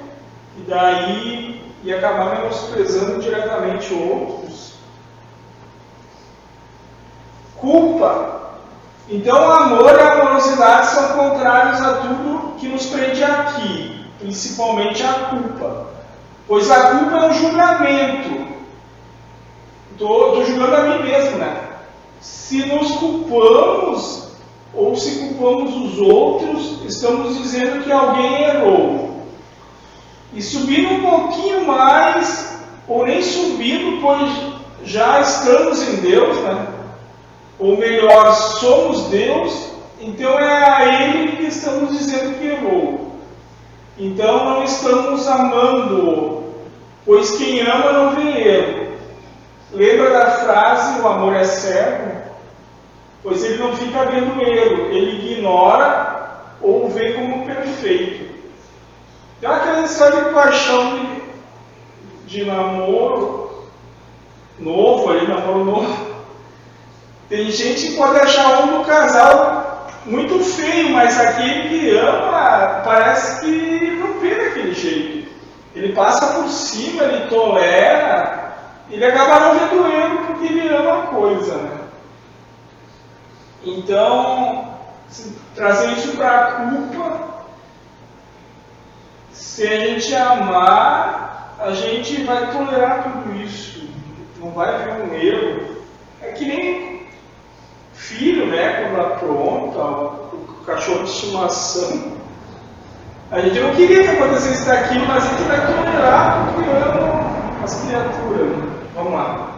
[0.59, 1.56] e daí
[1.87, 4.73] e acabar menosprezando diretamente outros.
[7.57, 8.41] Culpa.
[9.09, 15.87] Então, amor e amorosidade são contrários a tudo que nos prende aqui, principalmente a culpa.
[16.49, 18.47] Pois a culpa é um julgamento.
[19.93, 21.69] Estou julgando a mim mesmo, né?
[22.21, 24.29] Se nos culpamos
[24.75, 29.06] ou se culpamos os outros, estamos dizendo que alguém errou.
[30.33, 34.31] E subindo um pouquinho mais, ou nem subindo, pois
[34.85, 36.67] já estamos em Deus, né?
[37.59, 43.17] Ou melhor, somos Deus, então é a Ele que estamos dizendo que errou.
[43.99, 46.45] Então não estamos amando,
[47.05, 48.87] pois quem ama não vê erro.
[49.73, 52.13] Lembra da frase, o amor é cego?
[53.23, 56.17] Pois ele não fica vendo erro, ele ignora
[56.61, 58.26] ou vê como perfeito.
[59.39, 61.23] Então aquela história de paixão de,
[62.27, 63.67] de namoro
[64.59, 66.17] novo, ali, namoro novo.
[67.29, 73.45] Tem gente que pode achar um do casal muito feio, mas aquele que ama parece
[73.45, 75.29] que não vê daquele jeito.
[75.75, 78.55] Ele passa por cima, ele tolera,
[78.89, 81.55] ele acaba não vendo erro porque ele ama a coisa.
[81.57, 81.81] Né?
[83.65, 84.75] Então,
[85.55, 87.36] trazer isso para a culpa,
[89.37, 93.89] se a gente amar, a gente vai tolerar tudo isso.
[94.39, 95.77] Não vai ver um erro.
[96.23, 97.07] É que nem
[97.93, 98.83] filho, né?
[98.83, 102.17] Quando apronta, o cachorro de estimação.
[103.31, 107.75] A gente não queria que acontecesse daquilo, mas a gente vai tolerar porque ama as
[107.83, 108.65] criaturas.
[108.95, 109.51] Vamos lá.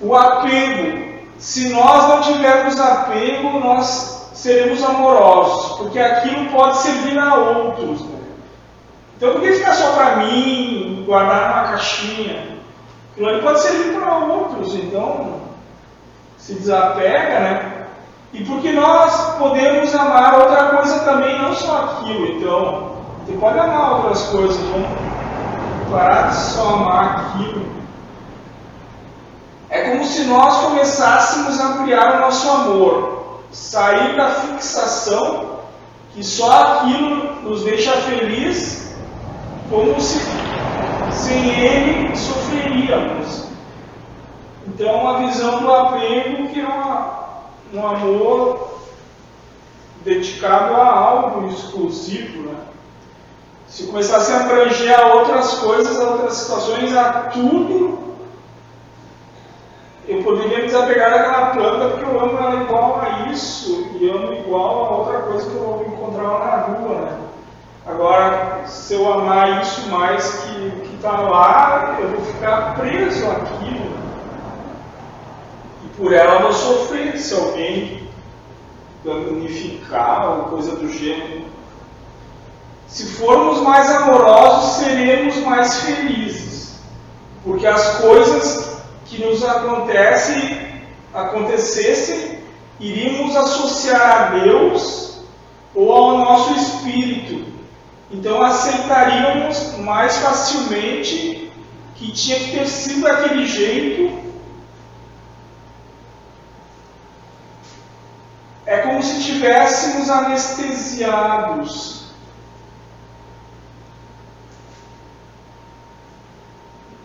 [0.00, 1.14] O apego.
[1.38, 8.02] Se nós não tivermos apego, nós seremos amorosos, porque aquilo pode servir a outros.
[8.02, 8.18] Né?
[9.16, 12.58] Então, por que ficar só para mim, guardar numa caixinha?
[13.12, 15.44] Aquilo ali pode servir para outros, então
[16.36, 17.72] se desapega, né?
[18.32, 22.26] E porque nós podemos amar outra coisa também, não só aquilo.
[22.36, 22.90] Então,
[23.24, 24.88] você pode amar outras coisas, vamos
[25.90, 27.64] parar de só amar aquilo.
[29.70, 33.13] É como se nós começássemos a ampliar o nosso amor,
[33.54, 35.60] sair da fixação
[36.12, 38.94] que só aquilo nos deixa feliz,
[39.70, 40.20] como se
[41.12, 43.44] sem ele sofreríamos.
[44.66, 48.80] Então a visão do apego que é uma, um amor
[50.04, 52.58] dedicado a algo exclusivo, né?
[53.68, 57.93] Se começasse a abranger a outras coisas, a outras situações, a tudo,
[60.06, 64.34] eu poderia me desapegar daquela planta porque eu amo ela igual a isso e amo
[64.34, 67.18] igual a outra coisa que eu vou encontrar lá na rua, né?
[67.86, 73.30] Agora, se eu amar isso mais que o que está lá, eu vou ficar preso
[73.30, 73.94] àquilo.
[75.84, 78.08] E por ela eu vou sofrer se alguém
[79.04, 81.44] danificar ou coisa do gênero.
[82.86, 86.78] Se formos mais amorosos, seremos mais felizes.
[87.42, 88.73] Porque as coisas
[89.14, 92.38] que nos acontecem, acontecessem,
[92.80, 95.18] iríamos associar a Deus
[95.74, 97.52] ou ao nosso espírito.
[98.10, 101.50] Então aceitaríamos mais facilmente
[101.96, 104.24] que tinha que ter sido daquele jeito.
[108.66, 112.04] É como se tivéssemos anestesiados.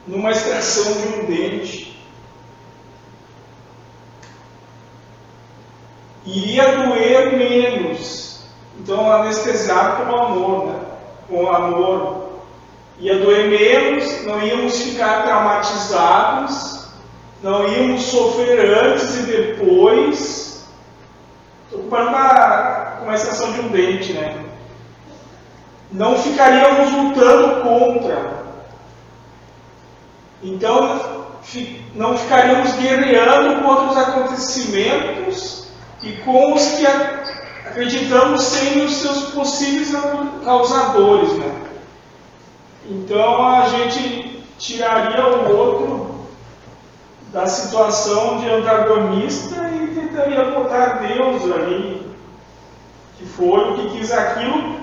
[0.07, 1.88] Numa extração de um dente.
[6.25, 8.41] Iria doer menos.
[8.79, 10.79] Então, anestesiado pelo amor, né?
[11.27, 12.29] com amor,
[12.99, 16.87] ia doer menos, não íamos ficar traumatizados,
[17.41, 20.67] não íamos sofrer antes e depois.
[21.65, 22.11] Estou comparando
[22.99, 24.43] com a extração de um dente, né?
[25.91, 28.39] Não ficaríamos lutando contra.
[30.41, 31.19] Então,
[31.95, 35.68] não ficaríamos guerreando contra os acontecimentos
[36.01, 36.85] e com os que
[37.65, 39.91] acreditamos sem os seus possíveis
[40.43, 41.55] causadores, né?
[42.89, 46.19] Então a gente tiraria o outro
[47.31, 52.09] da situação de antagonista e tentaria botar Deus ali,
[53.17, 54.79] que foi o que quis aquilo,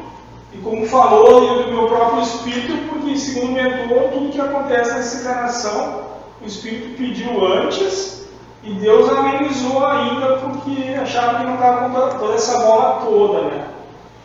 [0.53, 5.21] e como falou do meu próprio espírito, porque segundo o mentor, tudo que acontece nessa
[5.23, 6.05] encarnação,
[6.41, 8.26] o espírito pediu antes
[8.67, 13.69] e Deus amenizou ainda porque achava que não estava com toda essa bola toda, né?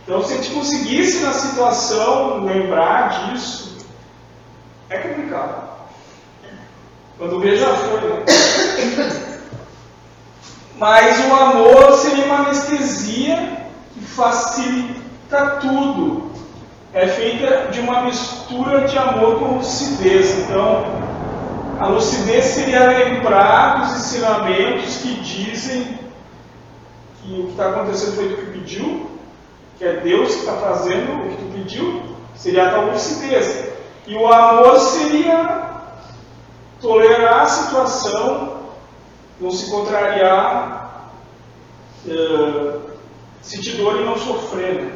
[0.03, 3.85] Então, se a gente conseguisse na situação lembrar disso,
[4.89, 5.69] é complicado.
[7.19, 8.25] Quando vê já foi, né?
[10.75, 16.31] Mas o amor seria uma anestesia que facilita tudo.
[16.93, 20.39] É feita de uma mistura de amor com lucidez.
[20.39, 21.10] Então,
[21.81, 25.97] a lucidez seria lembrar dos ensinamentos que dizem
[27.21, 29.09] que o que está acontecendo foi o que pediu,
[29.79, 32.03] que é Deus que está fazendo o que tu pediu,
[32.35, 33.71] seria a tal lucidez.
[34.05, 35.71] E o amor seria
[36.79, 38.57] tolerar a situação,
[39.39, 41.09] não se contrariar,
[42.05, 42.79] uh,
[43.41, 44.83] sentir dor e não sofrer.
[44.83, 44.91] Né?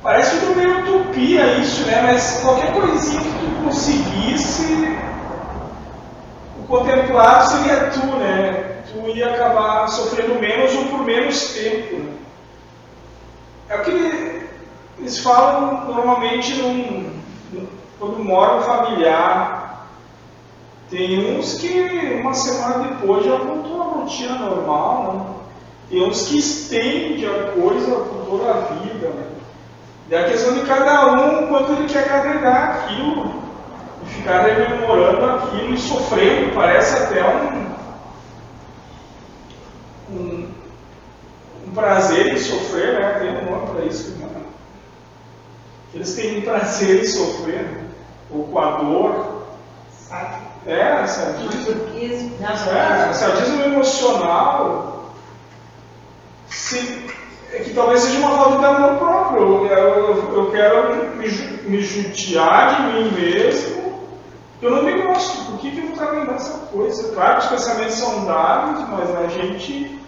[0.00, 2.02] Parece tudo meio utopia isso, né?
[2.02, 4.94] Mas qualquer coisinha que tu conseguisse
[6.64, 8.82] o contemplado seria tu, né?
[8.90, 11.96] Tu ia acabar sofrendo menos ou por menos tempo.
[11.96, 12.14] Né?
[13.68, 14.48] É o que
[14.98, 17.20] eles falam normalmente num,
[17.98, 19.88] quando mora um familiar.
[20.88, 25.34] Tem uns que uma semana depois já voltou à rotina normal, né?
[25.90, 29.08] Tem uns que estende a coisa por toda a vida.
[29.08, 29.26] Né?
[30.10, 33.43] É a questão de cada um quanto ele quer carregar aquilo
[34.04, 37.74] e ficar rememorando aquilo e sofrendo, parece até um,
[40.10, 40.48] um,
[41.66, 43.18] um prazer em sofrer, né?
[43.20, 44.28] Tem um nome para isso, né?
[45.94, 47.84] Eles têm prazer em sofrer, né?
[48.30, 49.34] ou com a dor.
[50.66, 51.92] É, sadismo.
[52.40, 55.14] É, sadismo emocional.
[56.48, 57.06] Se,
[57.52, 59.66] é que talvez seja uma falta de amor próprio.
[59.66, 61.28] Eu, eu, eu quero me,
[61.68, 63.83] me judiar de mim mesmo
[64.64, 67.12] eu não me gosto, por que, que eu vou estar lembrando essa coisa?
[67.12, 70.00] Claro que os pensamentos são dados, mas a gente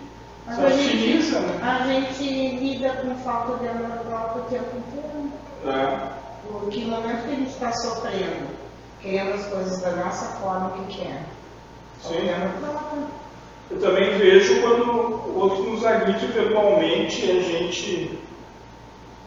[0.46, 1.60] mas a gente, né?
[1.60, 5.30] a gente lida com falta de amor próprio o tempo inteiro.
[5.66, 6.08] É.
[6.48, 8.46] Porque no momento que a gente está sofrendo,
[9.02, 11.22] querendo as coisas da nossa forma que quer.
[12.00, 12.30] Sim.
[13.68, 18.18] Eu também vejo quando o outro nos agride verbalmente e a gente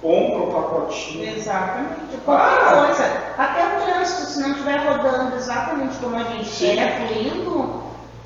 [0.02, 1.36] compra o pacotinho.
[1.36, 2.18] Exatamente.
[2.26, 2.86] Qualquer ah.
[2.86, 3.04] coisa.
[3.38, 6.76] Até o trânsito, se não estiver rodando exatamente como a gente Sim.
[6.76, 7.84] quer, fluindo,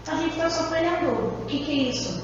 [0.08, 1.12] a gente está sofrendo.
[1.42, 2.24] O que, que é isso?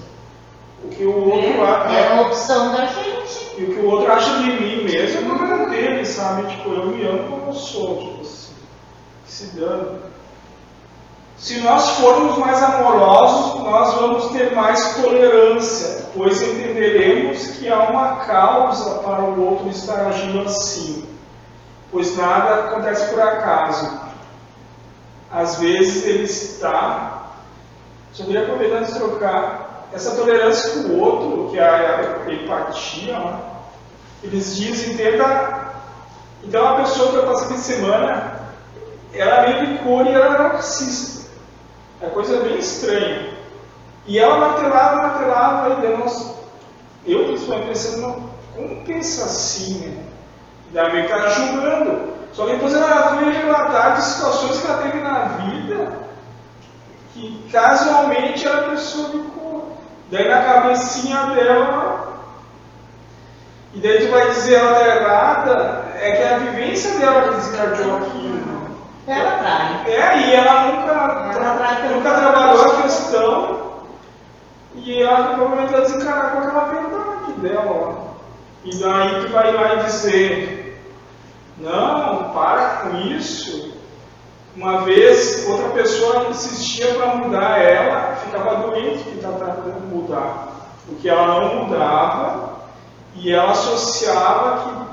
[0.83, 1.93] O que o outro é, acha.
[1.93, 3.55] É a opção da gente.
[3.57, 6.47] E o que o outro acha de mim mesmo é problema dele, sabe?
[6.47, 8.53] Tipo, eu me amo como eu sou, tipo assim.
[9.25, 10.09] se dando.
[11.39, 18.17] Se nós formos mais amorosos, nós vamos ter mais tolerância, pois entenderemos que há uma
[18.25, 21.07] causa para o outro estar agindo assim,
[21.89, 23.99] pois nada acontece por acaso.
[25.31, 27.29] Às vezes ele está.
[28.11, 33.39] Só queria aproveitar de trocar essa tolerância com o outro, que é a empatia, né?
[34.23, 35.69] eles dizem, tenta.
[36.43, 38.41] Então a pessoa que eu passei de semana,
[39.13, 41.18] ela meio que cura e era narcisista.
[42.01, 43.33] É coisa bem estranha.
[44.05, 46.35] E ela martelava, martelava, e nós,
[47.05, 50.03] eu principalmente pensando, como pensa assim, né?
[50.71, 52.09] Daí meio que estava julgando.
[52.33, 56.09] Só que depois ela foi relatar de situações que ela teve na vida
[57.19, 59.77] que casualmente ela pessoa ficou.
[60.11, 62.19] Daí na cabecinha dela,
[63.73, 67.97] e daí tu vai dizer ela está errada, é que a vivência dela que desencadeou
[67.97, 68.38] aquilo.
[69.09, 69.91] Ela trai.
[69.91, 73.59] É, e ela nunca, ela nunca trabalhou a questão
[74.75, 78.09] e ela provavelmente vai desencarar com aquela verdade dela.
[78.63, 80.79] E daí tu vai e dizer,
[81.57, 83.73] não, para com isso.
[84.55, 90.49] Uma vez, outra pessoa insistia para mudar ela, ficava doente que está tentando mudar.
[90.85, 92.59] Porque ela não mudava
[93.15, 94.91] e ela associava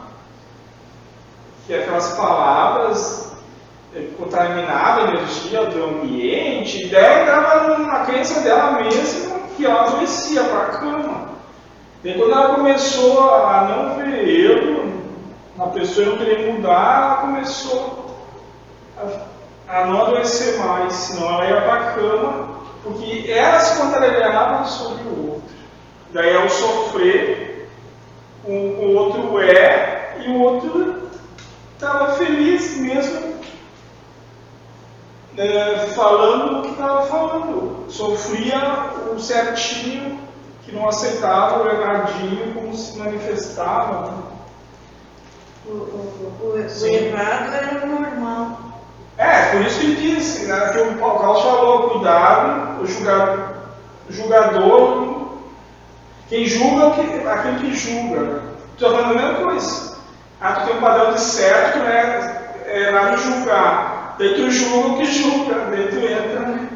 [1.67, 3.26] que, que aquelas palavras
[4.19, 10.45] contaminava a energia do ambiente, e daí entrava na crença dela mesma que ela adoecia
[10.45, 11.29] para a cama.
[12.05, 15.03] E quando ela começou a não ver ele,
[15.59, 18.17] a pessoa não querer mudar, ela começou
[18.99, 22.49] a, a não adoecer mais, senão ela ia para a cama,
[22.83, 25.57] porque ela se contrariava sobre o outro.
[26.13, 27.69] Daí ao sofrer,
[28.45, 31.09] o, o outro é, e o outro
[31.75, 33.36] estava feliz mesmo
[35.37, 37.87] é, falando o que estava falando.
[37.89, 38.59] Sofria
[39.15, 40.19] o certinho
[40.65, 44.15] que não aceitava o erradinho como se manifestava.
[45.65, 48.59] O, o, o, o errado era o normal.
[49.19, 53.55] É, por isso que ele disse, né, que o Carlos falou, cuidado, o julgador,
[54.11, 55.17] julgador
[56.29, 58.43] quem julga é aquele que julga.
[58.73, 59.97] Estou falando a mesma coisa.
[60.41, 62.43] Ah, tu tem um padrão de certo, né?
[62.67, 63.96] É nada julgar.
[64.19, 65.55] Daí tu julga que julga,
[65.91, 66.69] tu entra.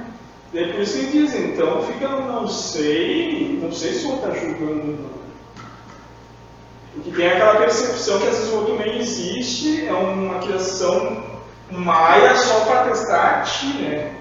[0.52, 4.40] Daí por isso que dizem, então fica, não sei, não sei se o outro está
[4.40, 5.20] julgando não.
[6.94, 11.24] Porque tem aquela percepção que às vezes o outro nem existe, é uma criação
[11.70, 14.12] maia só para testar a ti, né?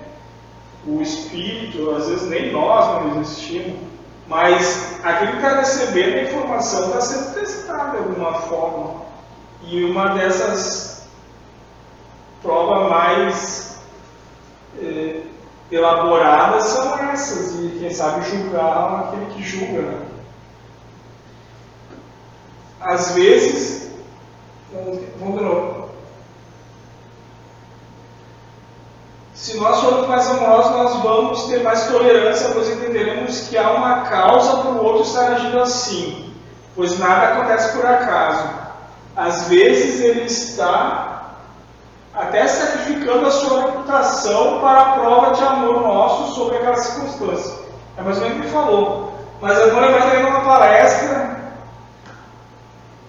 [0.86, 3.80] O espírito, às vezes nem nós não existimos,
[4.28, 9.02] mas aquele que está recebendo a informação está sendo testado de alguma forma.
[9.64, 10.99] E uma dessas
[12.42, 13.80] prova mais
[14.82, 15.22] eh,
[15.72, 19.82] elaboradas são essas, e quem sabe julgar aquele que julga.
[19.82, 20.06] Né?
[22.82, 23.92] Às vezes,
[25.20, 25.90] vamos de novo.
[29.34, 34.02] Se nós formos mais amorosos, nós vamos ter mais tolerância, pois entenderemos que há uma
[34.02, 36.34] causa para o outro estar agindo assim,
[36.76, 38.50] pois nada acontece por acaso.
[39.16, 41.09] Às vezes ele está
[42.14, 47.54] até sacrificando a sua reputação para a prova de amor nosso sobre aquela circunstância.
[47.98, 49.14] É mais ou menos o que ele falou.
[49.42, 51.40] Mas vou lembrar também numa palestra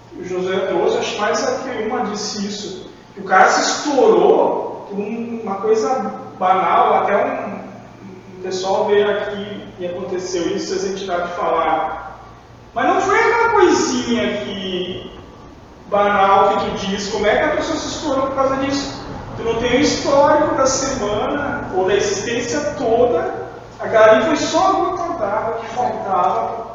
[0.09, 3.61] que o José trouxe, acho mais a que uma disse isso, que o cara se
[3.61, 10.85] estourou por uma coisa banal, até um, um pessoal veio aqui e aconteceu isso, as
[10.85, 11.97] entidades falaram.
[12.73, 15.20] Mas não foi aquela coisinha que
[15.91, 19.03] banal que tu diz, como é que a pessoa se estourou por causa disso?
[19.35, 23.51] Tu não tem o histórico da semana ou da existência toda.
[23.79, 26.71] Aquela ali foi só a gota d'água que faltava.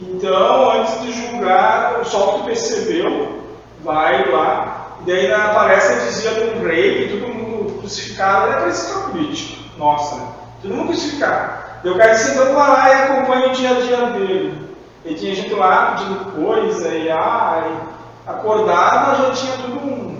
[0.00, 3.42] Então, antes de julgar, só que tu percebeu,
[3.84, 4.96] vai lá.
[5.00, 9.62] E daí na palestra dizia um rei que todo mundo crucificado era para político.
[9.76, 10.28] Nossa, né?
[10.62, 11.52] Todo mundo crucificado.
[11.84, 14.68] Daí o cara disse, então vai lá e acompanha o dia a dia dele.
[15.08, 20.18] E tinha gente lá pedindo coisa, e ah, e acordava já tinha tudo um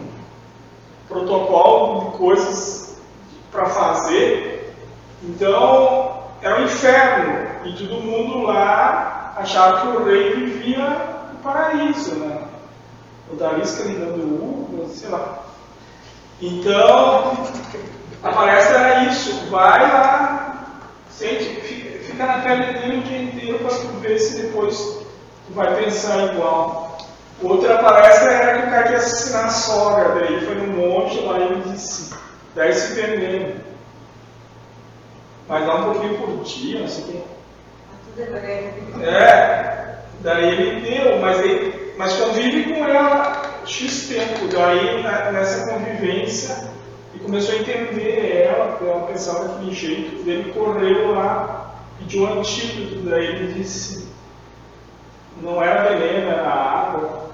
[1.07, 2.99] protocolo de coisas
[3.53, 4.75] para fazer.
[5.23, 7.49] Então, era um inferno.
[7.65, 10.89] E todo mundo lá achava que o rei vivia
[11.33, 12.45] no paraíso, né?
[13.31, 15.39] O Darisca lhe dando uva, sei lá.
[16.41, 17.47] Então,
[18.25, 19.51] a palestra era isso.
[19.51, 20.65] Vai lá,
[21.11, 21.58] sente,
[22.19, 24.99] fica, na pele dele o dia inteiro para ver se depois
[25.51, 26.99] vai pensar igual.
[27.41, 31.21] Outra palestra era que o cara ia assassinar a sogra, daí ele foi no monte
[31.21, 32.13] lá e ele disse,
[32.57, 33.61] daí se vendendo.
[35.49, 37.19] Mas dá um pouquinho por dia, não sei o quê.
[39.05, 45.03] É, daí ele deu, mas, ele, mas convive com ela X tempo, daí
[45.33, 46.69] nessa convivência
[47.15, 51.68] e começou a entender ela, ela pensava daquele jeito, dele correu lá,
[51.99, 54.09] pediu um antídoto, daí ele disse,
[55.43, 57.29] não era veneno, era água,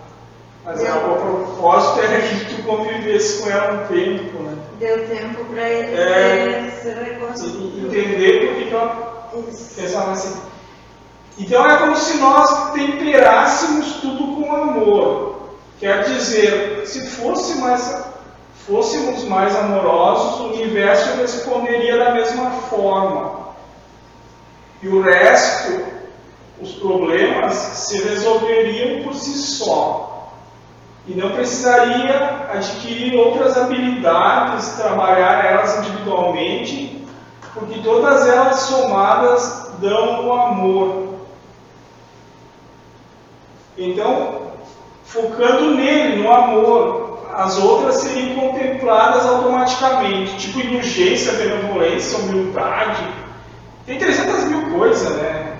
[0.64, 0.96] mas Deu.
[0.96, 4.56] o propósito era que tu convivesse com ela um tempo, né?
[4.78, 7.84] Deu tempo para ele é, se reconstruir.
[7.84, 9.30] Entender por que ela
[9.76, 10.40] pensava assim.
[11.38, 15.34] Então é como se nós temperássemos tudo com amor.
[15.78, 18.04] Quer dizer, se fosse mais,
[18.66, 23.43] fôssemos mais amorosos, o universo responderia da mesma forma.
[24.84, 25.82] E o resto,
[26.60, 30.30] os problemas, se resolveriam por si só.
[31.08, 37.02] E não precisaria adquirir outras habilidades, trabalhar elas individualmente,
[37.54, 41.14] porque todas elas somadas dão o amor.
[43.78, 44.52] Então,
[45.02, 53.23] focando nele, no amor, as outras seriam contempladas automaticamente, tipo indulgência, benevolência, humildade.
[53.86, 55.56] Tem 300 mil coisas, né?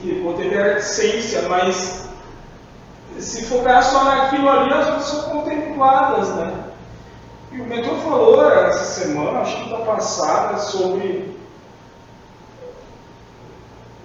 [0.00, 0.20] Que
[0.58, 2.08] a essência, mas
[3.18, 6.52] se focar só naquilo ali, as outras são contempladas, né?
[7.52, 11.36] E o mentor falou essa semana, acho que está passada, sobre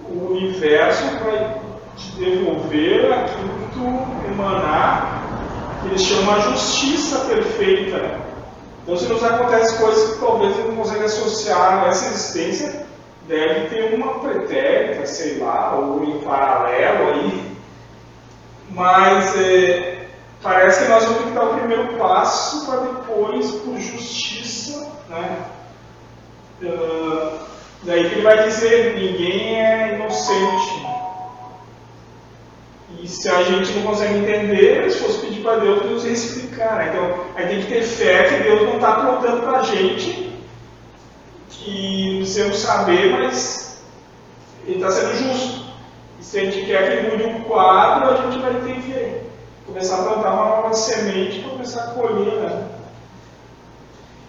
[0.04, 1.60] o universo vai
[1.96, 5.22] te devolver aquilo que tu emanar,
[5.82, 8.27] que eles chamam a justiça perfeita.
[8.88, 12.86] Então, se nos acontece coisas que talvez ele não consegue associar a essa existência,
[13.26, 17.56] deve ter uma pretérita, sei lá, ou em paralelo aí.
[18.70, 20.06] Mas é,
[20.42, 25.44] parece que nós vamos ter que dar o primeiro passo para depois, por justiça, né?
[26.62, 27.40] Uh,
[27.82, 30.87] daí que ele vai dizer: ninguém é inocente.
[32.96, 36.76] E se a gente não consegue entender, se fosse pedir para Deus, ia explicar.
[36.76, 36.88] Né?
[36.88, 40.32] Então, a gente tem que ter fé que Deus não está apontando para a gente,
[41.50, 43.82] que precisamos saber, mas
[44.66, 45.68] Ele está sendo justo.
[46.18, 49.28] E se a gente quer que mude um quadro, a gente vai ter que
[49.66, 52.34] começar a plantar uma nova semente para começar a colher.
[52.40, 52.64] Né?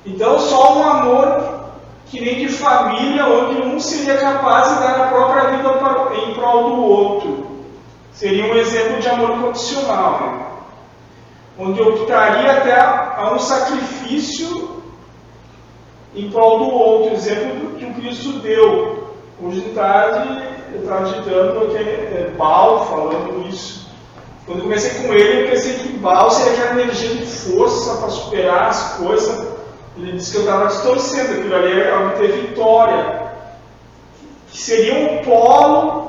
[0.05, 1.59] Então, só um amor
[2.07, 5.85] que nem de família, onde um seria capaz de dar a própria vida outro
[8.19, 10.45] seria um exemplo de amor condicional, né?
[11.57, 14.81] onde optaria até a um sacrifício
[16.13, 19.13] em prol do outro, exemplo que o Cristo deu.
[19.41, 20.43] Hoje de tarde,
[20.73, 23.87] eu estava ditando aquele é, Baal falando isso.
[24.45, 28.09] Quando eu comecei com ele, eu pensei que Baal seria aquela energia de força para
[28.09, 29.47] superar as coisas.
[29.95, 33.29] Ele disse que eu estava distorcendo, aquilo ali era obter vitória.
[34.51, 36.08] Que seria um polo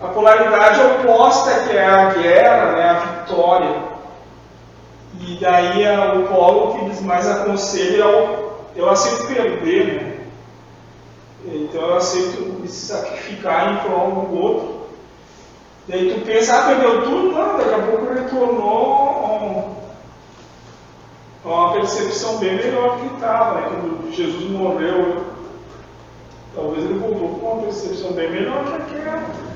[0.00, 3.90] a polaridade oposta que é a guerra, né, a vitória.
[5.20, 10.16] E daí é o polo que eles mais aconselham é o, eu aceito perder, né?
[11.44, 14.80] Então eu aceito me sacrificar em prol do outro.
[15.86, 17.32] Daí tu pensa, ah, perdeu tudo?
[17.32, 19.76] Não, daqui a pouco retornou
[21.44, 23.66] uma percepção bem melhor que estava, né?
[23.68, 25.24] Quando Jesus morreu,
[26.54, 29.49] talvez ele voltou com uma percepção bem melhor que aquela.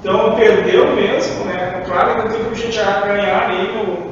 [0.00, 1.82] Então perdeu mesmo, né?
[1.86, 4.10] Claro que não tem como a gente ganhar nem no,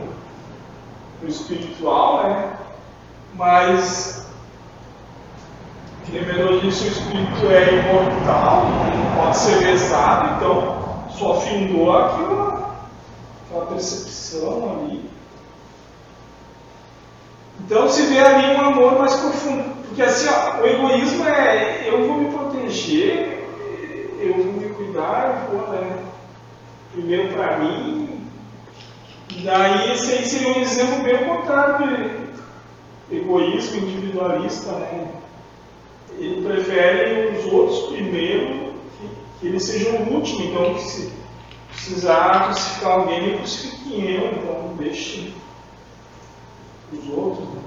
[1.22, 2.52] no espiritual, né?
[3.34, 4.26] Mas
[6.12, 10.78] lembrando disso, o espírito é imortal, não pode ser lesado, então
[11.10, 12.64] só findou aquilo,
[13.46, 15.10] aquela percepção ali.
[17.60, 19.78] Então se vê ali um amor mais profundo.
[19.86, 23.37] Porque assim, ó, o egoísmo é eu vou me proteger,
[24.78, 26.04] cuidar, vou, né,
[26.92, 28.20] primeiro para mim.
[29.44, 31.86] Daí esse aí seria um exemplo bem contrário
[33.08, 35.08] de egoísmo individualista, né?
[36.16, 39.10] Ele prefere os outros primeiro, que,
[39.40, 41.12] que ele seja o último, então se
[41.68, 45.34] precisar crucificar alguém, ele crucifique eu, então deixe
[46.92, 47.48] os outros.
[47.48, 47.60] Né?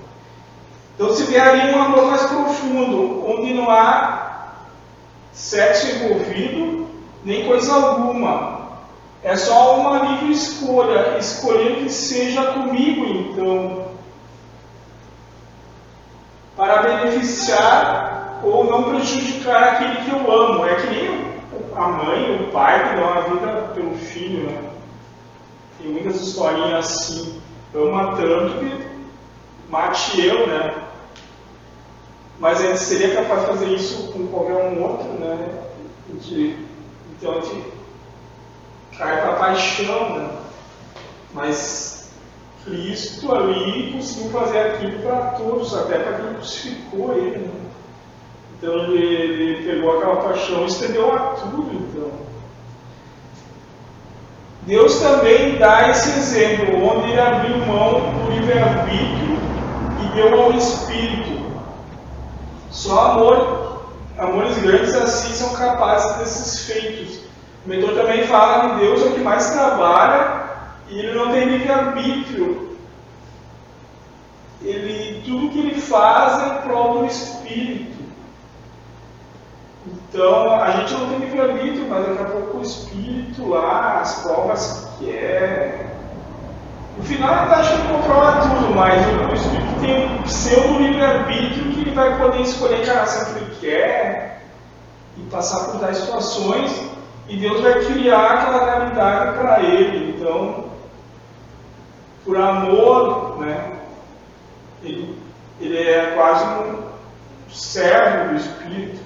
[0.95, 4.53] Então se vê ali um amor mais profundo, onde não há
[5.32, 6.81] sexo envolvido,
[7.24, 8.62] nem coisa alguma.
[9.24, 13.86] É só uma livre escolha, escolher que seja comigo então,
[16.56, 20.66] para beneficiar ou não prejudicar aquele que eu amo.
[20.66, 21.32] É que nem
[21.76, 24.72] a mãe, o pai que dá uma vida pelo filho, né?
[25.80, 27.42] Tem muitas historinhas assim.
[27.74, 28.92] Ama tanto que
[29.70, 30.74] mate eu, né?
[32.40, 35.50] Mas a gente seria capaz de fazer isso com qualquer um outro, né?
[36.10, 36.58] De,
[37.22, 37.64] gente
[38.98, 40.30] cai para a paixão, né?
[41.34, 42.12] Mas
[42.66, 47.38] Cristo ali conseguiu fazer aquilo para todos, até para quem crucificou ele.
[47.38, 47.62] Né?
[48.58, 51.72] Então ele, ele, pegou aquela paixão e estendeu a tudo.
[51.74, 52.12] Então.
[54.64, 59.40] Deus também dá esse exemplo, onde ele abriu mão do livre-arbítrio
[60.04, 61.42] e deu ao Espírito.
[62.70, 63.71] Só amor,
[64.22, 67.22] amores grandes assim são capazes desses feitos.
[67.66, 70.44] O mentor também fala que Deus é o que mais trabalha
[70.90, 72.78] e ele não tem livre-arbítrio.
[74.64, 78.00] Ele, tudo que ele faz é em prol do Espírito.
[79.88, 84.88] Então, a gente não tem livre-arbítrio, mas daqui a pouco o Espírito lá, as provas
[85.00, 85.96] que quer.
[86.96, 91.72] No final, a gente acha que controla tudo, mas o Espírito tem um pseudo livre-arbítrio
[91.72, 94.41] que ele vai poder escolher a raça que ele quer
[95.18, 96.91] e passar por tais situações,
[97.30, 100.18] e Deus vai criar aquela realidade para ele.
[100.18, 100.66] Então,
[102.26, 103.80] por amor, né,
[104.84, 105.18] ele,
[105.59, 106.84] ele é quase um
[107.49, 108.99] servo do Espírito.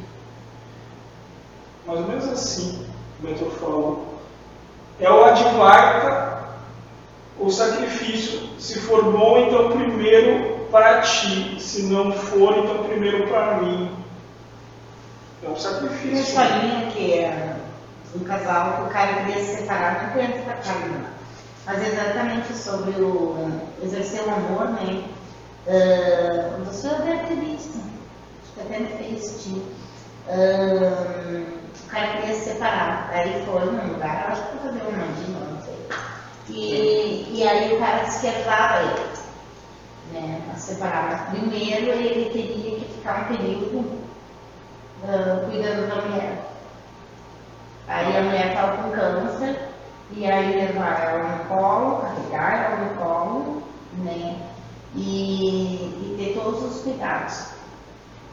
[1.85, 2.87] Mais ou menos assim,
[3.19, 4.15] o mentor falou.
[4.99, 6.45] É o advarta,
[7.37, 8.49] o sacrifício.
[8.57, 11.57] Se for bom, então primeiro para ti.
[11.59, 14.04] Se não for, então primeiro para mim.
[15.45, 16.09] É um sacrifício.
[16.09, 17.55] Uma historinha que é
[18.15, 20.73] um casal que o cara queria se separar, não conheço pra cá,
[21.67, 25.03] mas exatamente sobre o exercer o amor, né?
[25.67, 27.79] Uh, senhor deve ter visto,
[28.55, 29.59] que até me fez tipo.
[30.27, 34.97] Uh, o cara queria se separar, aí foi num lugar, acho que foi fazer uma
[34.97, 35.75] mandinha, não sei.
[36.49, 38.43] E, aí o cara disse que ele,
[40.11, 40.41] né?
[40.51, 44.04] A separar, mas primeiro ele teria que ficar um período
[45.05, 46.45] uh, cuidando da mulher.
[47.87, 49.69] Aí a mulher estava com câncer
[50.11, 53.63] e aí levar ela no colo, carregar ela no colo,
[53.99, 54.37] né?
[54.95, 57.49] E, e ter todos os cuidados.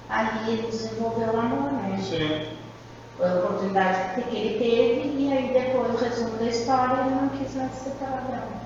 [0.08, 1.98] Aí ele desenvolveu o amor, né?
[2.00, 2.56] Sim.
[3.16, 7.28] Foi a oportunidade que ele teve e aí depois, o resumo da história, ele não
[7.30, 8.62] quis mais se separar dela.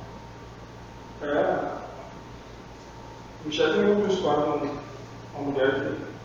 [1.23, 1.77] É.
[3.51, 4.71] Já tem uma história
[5.35, 6.16] uma mulher que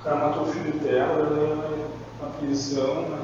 [0.00, 1.88] o cara matou o filho dela, né,
[2.22, 3.18] na prisão, né?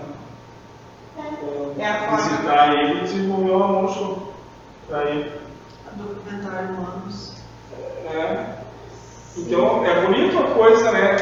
[1.79, 4.33] É, visitar ele e desenvolveu uma mão
[4.87, 5.33] para ele.
[5.97, 7.33] Documentário humanos.
[8.05, 8.57] É.
[9.39, 11.17] Então, é bonita a coisa, né?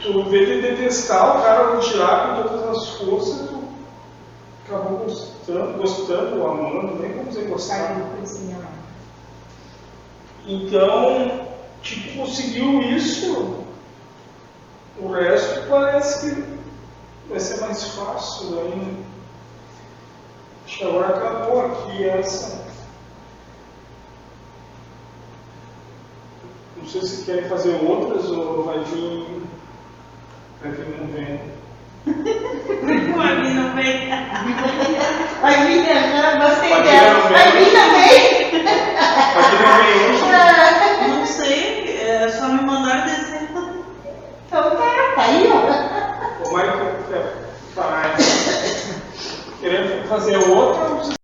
[0.00, 3.62] Tu vê de detestar o cara, tirar com todas as forças, tu
[4.66, 7.96] acabou gostando, gostando, amando, nem como dizer gostar.
[10.46, 11.46] Então,
[11.82, 13.65] tipo, conseguiu isso,
[14.98, 16.44] o resto parece que
[17.28, 19.06] vai ser mais fácil ainda.
[20.64, 22.64] Acho que agora acabou aqui essa.
[26.76, 29.42] Não sei se querem fazer outras ou vai vir.
[30.62, 31.40] Vai vir não vem.
[33.16, 33.60] Vai vir né?
[33.60, 34.08] ah, não vem.
[35.40, 37.28] Vai vir viajando, bastante dela.
[37.28, 38.64] Vai vir também.
[39.34, 40.26] Vai vir não vem.
[40.36, 41.08] Ah.
[41.08, 43.84] Não sei, é só me mandar desenho.
[44.46, 44.85] Então tá
[46.56, 47.32] vai é,
[47.74, 48.16] parar.
[49.60, 51.06] Querendo fazer outra